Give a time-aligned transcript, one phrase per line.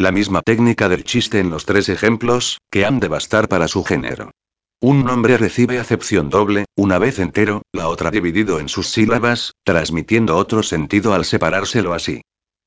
[0.00, 3.84] La misma técnica del chiste en los tres ejemplos, que han de bastar para su
[3.84, 4.32] género.
[4.80, 10.36] Un nombre recibe acepción doble, una vez entero, la otra dividido en sus sílabas, transmitiendo
[10.36, 12.22] otro sentido al separárselo así.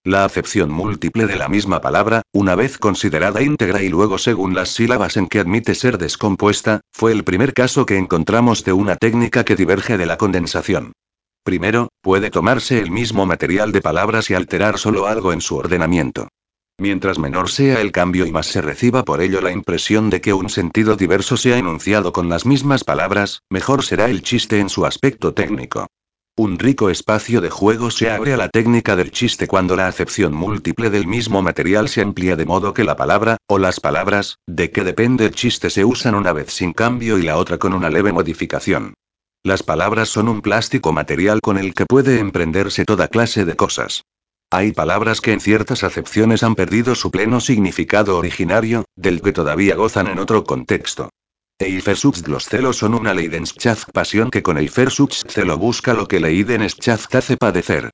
[0.05, 4.69] La acepción múltiple de la misma palabra, una vez considerada íntegra y luego según las
[4.69, 9.43] sílabas en que admite ser descompuesta, fue el primer caso que encontramos de una técnica
[9.43, 10.93] que diverge de la condensación.
[11.43, 16.29] Primero, puede tomarse el mismo material de palabras y alterar solo algo en su ordenamiento.
[16.79, 20.33] Mientras menor sea el cambio y más se reciba por ello la impresión de que
[20.33, 24.85] un sentido diverso sea enunciado con las mismas palabras, mejor será el chiste en su
[24.85, 25.87] aspecto técnico.
[26.35, 30.35] Un rico espacio de juego se abre a la técnica del chiste cuando la acepción
[30.35, 34.69] múltiple del mismo material se amplía de modo que la palabra, o las palabras, de
[34.69, 37.89] que depende el chiste se usan una vez sin cambio y la otra con una
[37.89, 38.93] leve modificación.
[39.43, 44.03] Las palabras son un plástico material con el que puede emprenderse toda clase de cosas.
[44.49, 49.75] Hay palabras que en ciertas acepciones han perdido su pleno significado originario, del que todavía
[49.75, 51.09] gozan en otro contexto.
[51.59, 57.13] Eifersucht los celos son una Leidenschaft pasión que con Eifersucht celo busca lo que Leidenschaft
[57.15, 57.89] hace padecer.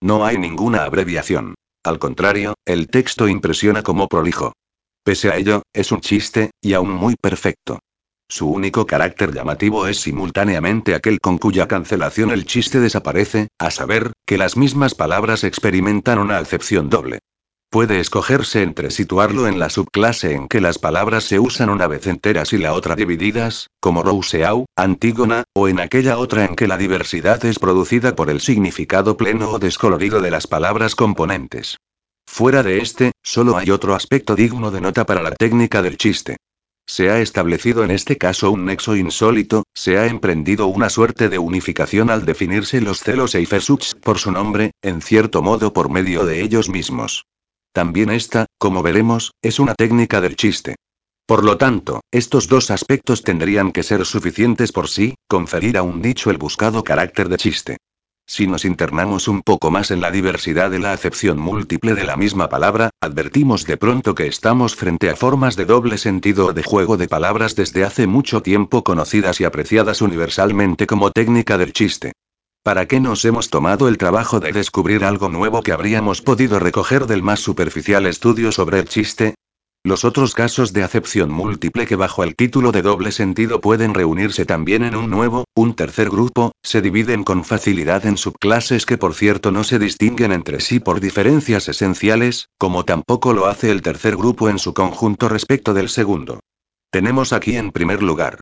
[0.00, 1.54] No hay ninguna abreviación.
[1.84, 4.52] Al contrario, el texto impresiona como prolijo.
[5.04, 7.80] Pese a ello, es un chiste, y aún muy perfecto.
[8.30, 14.12] Su único carácter llamativo es simultáneamente aquel con cuya cancelación el chiste desaparece, a saber,
[14.26, 17.20] que las mismas palabras experimentan una acepción doble.
[17.70, 22.06] Puede escogerse entre situarlo en la subclase en que las palabras se usan una vez
[22.06, 26.76] enteras y la otra divididas, como Rousseau, Antígona, o en aquella otra en que la
[26.76, 31.76] diversidad es producida por el significado pleno o descolorido de las palabras componentes.
[32.26, 36.36] Fuera de este, solo hay otro aspecto digno de nota para la técnica del chiste.
[36.90, 41.38] Se ha establecido en este caso un nexo insólito, se ha emprendido una suerte de
[41.38, 46.24] unificación al definirse los celos e Eifersucht por su nombre, en cierto modo por medio
[46.24, 47.26] de ellos mismos.
[47.74, 50.76] También esta, como veremos, es una técnica del chiste.
[51.26, 56.00] Por lo tanto, estos dos aspectos tendrían que ser suficientes por sí, conferir a un
[56.00, 57.76] dicho el buscado carácter de chiste.
[58.30, 62.14] Si nos internamos un poco más en la diversidad de la acepción múltiple de la
[62.14, 66.62] misma palabra, advertimos de pronto que estamos frente a formas de doble sentido o de
[66.62, 72.12] juego de palabras desde hace mucho tiempo conocidas y apreciadas universalmente como técnica del chiste.
[72.62, 77.06] ¿Para qué nos hemos tomado el trabajo de descubrir algo nuevo que habríamos podido recoger
[77.06, 79.36] del más superficial estudio sobre el chiste?
[79.84, 84.44] Los otros casos de acepción múltiple que bajo el título de doble sentido pueden reunirse
[84.44, 89.14] también en un nuevo, un tercer grupo, se dividen con facilidad en subclases que por
[89.14, 94.16] cierto no se distinguen entre sí por diferencias esenciales, como tampoco lo hace el tercer
[94.16, 96.40] grupo en su conjunto respecto del segundo.
[96.90, 98.40] Tenemos aquí en primer lugar.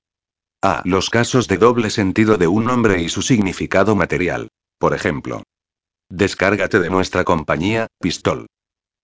[0.63, 0.81] A.
[0.85, 4.49] Los casos de doble sentido de un nombre y su significado material.
[4.79, 5.43] Por ejemplo.
[6.09, 8.47] Descárgate de nuestra compañía, Pistol.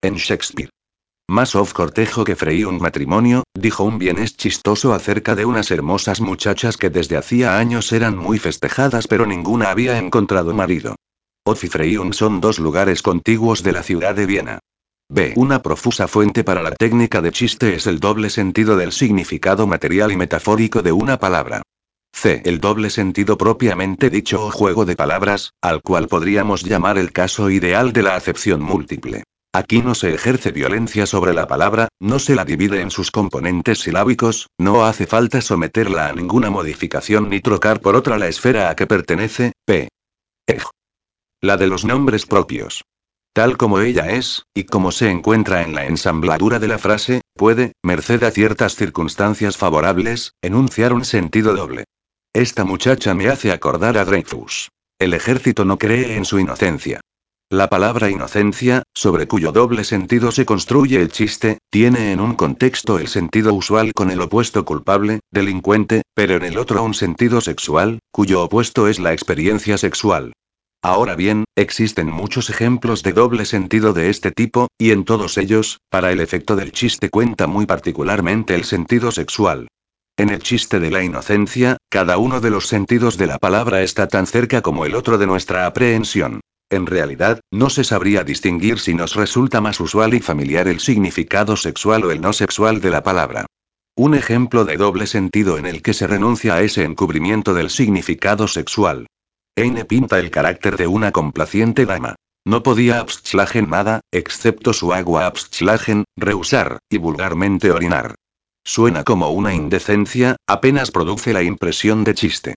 [0.01, 0.69] En Shakespeare.
[1.29, 6.19] Más of cortejo que freí un matrimonio, dijo un bienes chistoso acerca de unas hermosas
[6.19, 10.95] muchachas que desde hacía años eran muy festejadas pero ninguna había encontrado marido.
[11.45, 14.59] Oz y Freiun son dos lugares contiguos de la ciudad de Viena.
[15.09, 15.33] B.
[15.35, 20.11] Una profusa fuente para la técnica de chiste es el doble sentido del significado material
[20.11, 21.61] y metafórico de una palabra.
[22.13, 22.41] C.
[22.45, 27.49] El doble sentido propiamente dicho o juego de palabras, al cual podríamos llamar el caso
[27.49, 29.23] ideal de la acepción múltiple.
[29.55, 33.81] Aquí no se ejerce violencia sobre la palabra, no se la divide en sus componentes
[33.81, 38.75] silábicos, no hace falta someterla a ninguna modificación ni trocar por otra la esfera a
[38.75, 39.89] que pertenece, p.
[40.47, 40.63] Ej.
[41.39, 42.83] La de los nombres propios.
[43.31, 47.73] Tal como ella es, y como se encuentra en la ensambladura de la frase, puede,
[47.83, 51.83] merced a ciertas circunstancias favorables, enunciar un sentido doble.
[52.33, 54.69] Esta muchacha me hace acordar a Dreyfus.
[54.97, 57.01] El ejército no cree en su inocencia.
[57.53, 62.97] La palabra inocencia, sobre cuyo doble sentido se construye el chiste, tiene en un contexto
[62.97, 67.99] el sentido usual con el opuesto culpable, delincuente, pero en el otro un sentido sexual,
[68.11, 70.33] cuyo opuesto es la experiencia sexual.
[70.81, 75.77] Ahora bien, existen muchos ejemplos de doble sentido de este tipo, y en todos ellos,
[75.91, 79.67] para el efecto del chiste cuenta muy particularmente el sentido sexual.
[80.17, 84.07] En el chiste de la inocencia, cada uno de los sentidos de la palabra está
[84.07, 86.41] tan cerca como el otro de nuestra aprehensión.
[86.69, 91.55] En realidad, no se sabría distinguir si nos resulta más usual y familiar el significado
[91.55, 93.45] sexual o el no sexual de la palabra.
[93.95, 98.47] Un ejemplo de doble sentido en el que se renuncia a ese encubrimiento del significado
[98.47, 99.05] sexual.
[99.55, 102.15] Eine pinta el carácter de una complaciente dama.
[102.45, 108.15] No podía abschlagen nada, excepto su agua abschlagen, rehusar, y vulgarmente orinar.
[108.65, 112.55] Suena como una indecencia, apenas produce la impresión de chiste.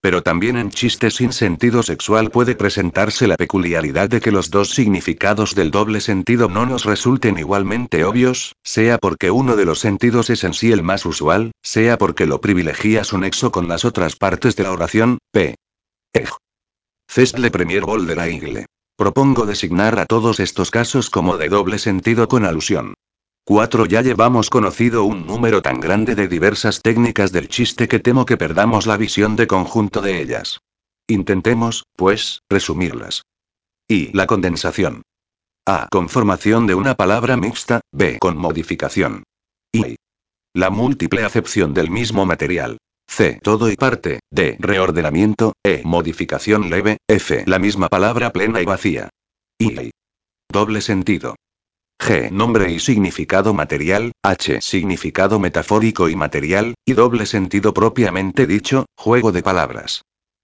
[0.00, 4.70] Pero también en chistes sin sentido sexual puede presentarse la peculiaridad de que los dos
[4.70, 10.30] significados del doble sentido no nos resulten igualmente obvios, sea porque uno de los sentidos
[10.30, 14.14] es en sí el más usual, sea porque lo privilegia su nexo con las otras
[14.14, 15.56] partes de la oración, p.
[16.12, 16.30] Ej.
[17.10, 18.66] Cestle Premier Boulder Aigle.
[18.96, 22.94] Propongo designar a todos estos casos como de doble sentido con alusión.
[23.48, 23.86] 4.
[23.86, 28.36] Ya llevamos conocido un número tan grande de diversas técnicas del chiste que temo que
[28.36, 30.60] perdamos la visión de conjunto de ellas.
[31.06, 33.22] Intentemos, pues, resumirlas.
[33.88, 34.14] Y.
[34.14, 35.00] La condensación.
[35.66, 35.88] A.
[35.90, 38.18] Conformación de una palabra mixta, B.
[38.18, 39.22] Con modificación.
[39.72, 39.96] Y.
[40.52, 42.76] La múltiple acepción del mismo material.
[43.08, 43.40] C.
[43.42, 44.58] Todo y parte, D.
[44.60, 45.80] Reordenamiento, E.
[45.86, 47.44] Modificación leve, F.
[47.46, 49.08] La misma palabra plena y vacía.
[49.58, 49.90] Y.
[50.52, 51.34] Doble sentido.
[51.98, 52.30] G.
[52.30, 54.60] Nombre y significado material, H.
[54.60, 60.02] Significado metafórico y material, y doble sentido propiamente dicho, juego de palabras.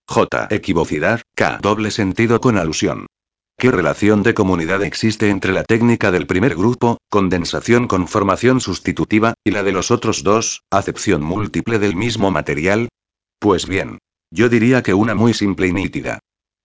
[0.08, 0.48] J.
[0.50, 1.58] Equivocidad, K.
[1.62, 3.06] Doble sentido con alusión.
[3.56, 9.34] ¿Qué relación de comunidad existe entre la técnica del primer grupo, condensación con formación sustitutiva,
[9.44, 12.88] y la de los otros dos, acepción múltiple del mismo material?
[13.38, 13.98] Pues bien.
[14.30, 16.18] Yo diría que una muy simple y nítida.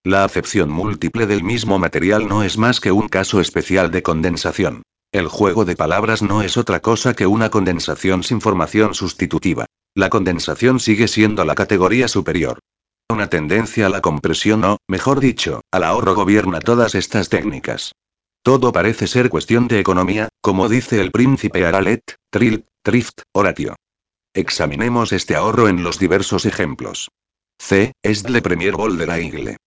[0.05, 4.83] La acepción múltiple del mismo material no es más que un caso especial de condensación.
[5.11, 9.65] El juego de palabras no es otra cosa que una condensación sin formación sustitutiva.
[9.93, 12.59] La condensación sigue siendo la categoría superior.
[13.09, 17.91] Una tendencia a la compresión o, mejor dicho, al ahorro gobierna todas estas técnicas.
[18.41, 23.75] Todo parece ser cuestión de economía, como dice el príncipe Aralet, Trill, Trift, Horatio.
[24.33, 27.09] Examinemos este ahorro en los diversos ejemplos.
[27.59, 27.91] C.
[28.01, 29.57] Es le Premier Boulder Aigle.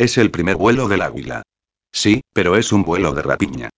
[0.00, 1.42] Es el primer vuelo del águila.
[1.92, 3.68] Sí, pero es un vuelo de rapiña.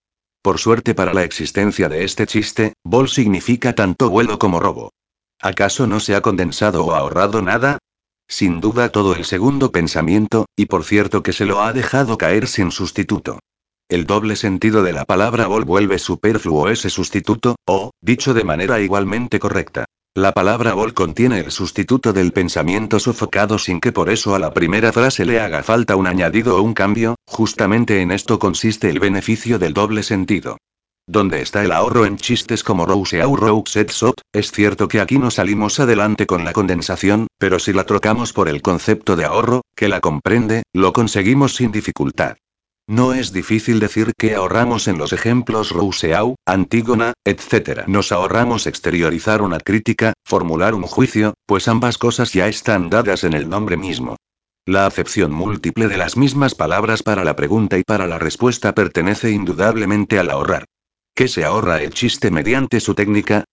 [0.41, 4.93] Por suerte para la existencia de este chiste, vol significa tanto vuelo como robo.
[5.41, 7.79] ¿Acaso no se ha condensado o ahorrado nada?
[8.29, 12.47] Sin duda todo el segundo pensamiento, y por cierto que se lo ha dejado caer
[12.47, 13.41] sin sustituto.
[13.89, 18.79] El doble sentido de la palabra vol vuelve superfluo ese sustituto, o, dicho de manera
[18.79, 24.35] igualmente correcta, la palabra vol contiene el sustituto del pensamiento sofocado sin que por eso
[24.35, 28.39] a la primera frase le haga falta un añadido o un cambio, justamente en esto
[28.39, 30.59] consiste el beneficio del doble sentido.
[31.07, 34.21] ¿Dónde está el ahorro en chistes como Rousseau Rousset Sot?
[34.33, 38.51] Es cierto que aquí no salimos adelante con la condensación, pero si la trocamos por
[38.51, 42.37] el concepto de ahorro, que la comprende, lo conseguimos sin dificultad.
[42.89, 47.87] No es difícil decir que ahorramos en los ejemplos Rousseau, Antígona, etc.
[47.87, 53.35] Nos ahorramos exteriorizar una crítica, formular un juicio, pues ambas cosas ya están dadas en
[53.35, 54.17] el nombre mismo.
[54.67, 59.31] La acepción múltiple de las mismas palabras para la pregunta y para la respuesta pertenece
[59.31, 60.65] indudablemente al ahorrar.
[61.15, 63.45] ¿Qué se ahorra el chiste mediante su técnica?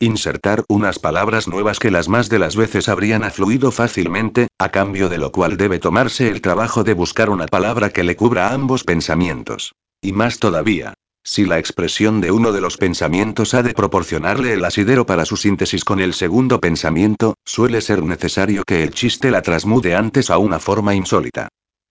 [0.00, 5.08] Insertar unas palabras nuevas que las más de las veces habrían afluido fácilmente, a cambio
[5.08, 8.84] de lo cual debe tomarse el trabajo de buscar una palabra que le cubra ambos
[8.84, 9.74] pensamientos.
[10.00, 10.94] Y más todavía.
[11.24, 15.36] Si la expresión de uno de los pensamientos ha de proporcionarle el asidero para su
[15.36, 20.38] síntesis con el segundo pensamiento, suele ser necesario que el chiste la transmude antes a
[20.38, 21.48] una forma insólita.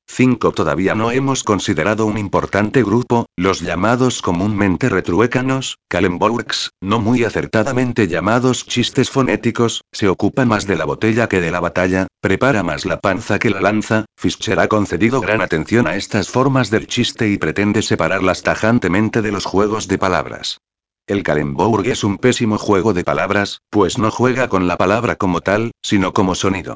[0.10, 0.52] 5.
[0.54, 8.08] Todavía no hemos considerado un importante grupo, los llamados comúnmente retruécanos, calembourgs, no muy acertadamente
[8.08, 12.86] llamados chistes fonéticos, se ocupa más de la botella que de la batalla, prepara más
[12.86, 17.30] la panza que la lanza, Fischer ha concedido gran atención a estas formas del chiste
[17.30, 20.60] y pretende separarlas tajantemente de los juegos de palabras.
[21.06, 25.42] El Calembourg es un pésimo juego de palabras, pues no juega con la palabra como
[25.42, 26.76] tal, sino como sonido.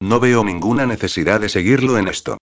[0.00, 2.38] No veo ninguna necesidad de seguirlo en esto.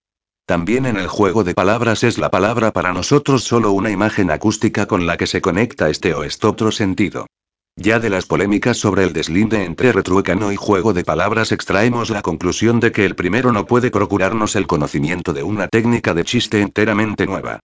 [0.50, 4.86] También en el juego de palabras es la palabra para nosotros solo una imagen acústica
[4.86, 7.28] con la que se conecta este o este otro sentido.
[7.76, 12.22] Ya de las polémicas sobre el deslinde entre retruécano y juego de palabras extraemos la
[12.22, 16.60] conclusión de que el primero no puede procurarnos el conocimiento de una técnica de chiste
[16.60, 17.60] enteramente nueva.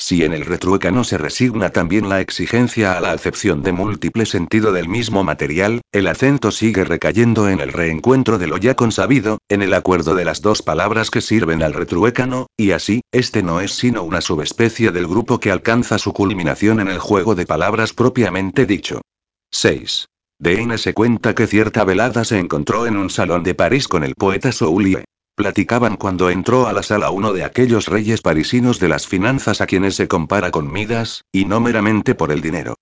[0.00, 4.72] Si en el retruécano se resigna también la exigencia a la acepción de múltiple sentido
[4.72, 9.60] del mismo material, el acento sigue recayendo en el reencuentro de lo ya consabido, en
[9.60, 13.72] el acuerdo de las dos palabras que sirven al retruécano, y así, este no es
[13.72, 18.66] sino una subespecie del grupo que alcanza su culminación en el juego de palabras propiamente
[18.66, 19.00] dicho.
[19.50, 20.06] 6.
[20.38, 24.14] DN se cuenta que cierta velada se encontró en un salón de París con el
[24.14, 25.04] poeta Soulier.
[25.38, 29.68] Platicaban cuando entró a la sala uno de aquellos reyes parisinos de las finanzas a
[29.68, 32.74] quienes se compara con Midas, y no meramente por el dinero.